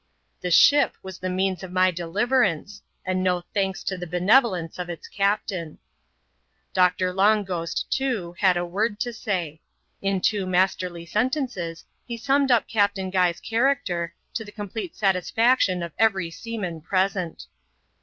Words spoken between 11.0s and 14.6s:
sentences he summed up Captain Guy's character, to the